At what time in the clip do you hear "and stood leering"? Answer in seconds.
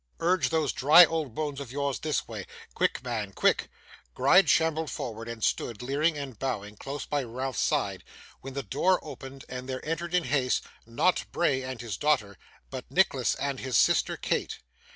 5.29-6.17